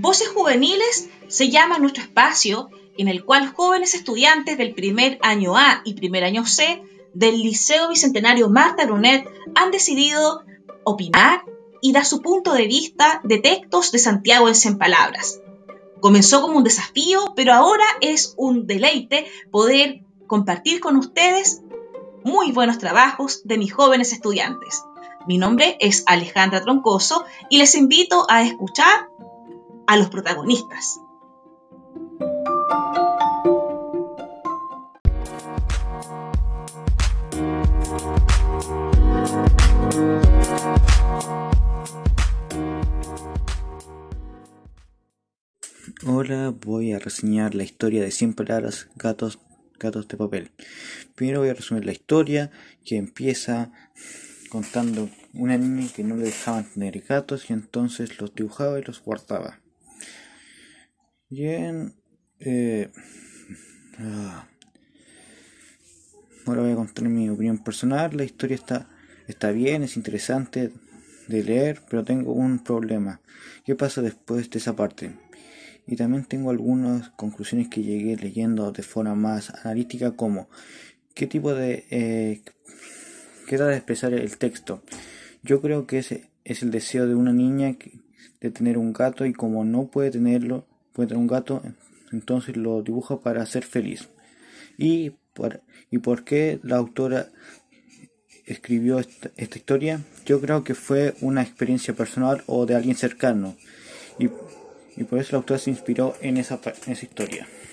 [0.00, 5.82] Voces Juveniles se llama nuestro espacio en el cual jóvenes estudiantes del primer año A
[5.84, 6.80] y primer año C
[7.14, 10.44] del Liceo Bicentenario Marta Brunet han decidido
[10.84, 11.42] opinar
[11.80, 15.40] y dar su punto de vista de textos de Santiago en 100 palabras.
[16.00, 21.62] Comenzó como un desafío, pero ahora es un deleite poder compartir con ustedes
[22.22, 24.84] muy buenos trabajos de mis jóvenes estudiantes.
[25.26, 29.08] Mi nombre es Alejandra Troncoso y les invito a escuchar
[29.88, 31.00] a los protagonistas.
[46.06, 49.38] Hola, voy a reseñar la historia de 100 palabras gatos,
[49.78, 50.52] gatos de papel.
[51.14, 52.50] Primero voy a resumir la historia
[52.84, 53.72] que empieza
[54.50, 59.02] contando una niña que no le dejaban tener gatos y entonces los dibujaba y los
[59.02, 59.60] guardaba.
[61.30, 61.94] Bien,
[62.40, 62.90] eh,
[63.98, 64.48] ah.
[66.46, 68.16] ahora voy a contar mi opinión personal.
[68.16, 68.88] La historia está,
[69.26, 70.72] está bien, es interesante
[71.26, 73.20] de leer, pero tengo un problema.
[73.64, 75.12] ¿Qué pasa después de esa parte?
[75.88, 80.50] y también tengo algunas conclusiones que llegué leyendo de forma más analítica como
[81.14, 82.42] qué tipo de eh,
[83.46, 84.82] qué da de expresar el texto
[85.42, 87.74] yo creo que ese es el deseo de una niña
[88.40, 90.67] de tener un gato y como no puede tenerlo
[91.06, 91.62] tener un gato
[92.12, 94.08] entonces lo dibuja para ser feliz
[94.76, 97.28] y por, y por qué la autora
[98.46, 103.56] escribió esta, esta historia yo creo que fue una experiencia personal o de alguien cercano
[104.18, 104.28] y
[104.98, 107.46] y por eso el autor se inspiró en esa, en esa historia.